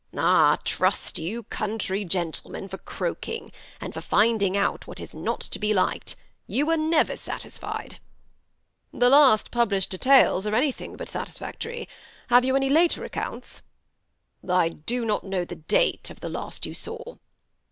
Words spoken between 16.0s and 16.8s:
of the last you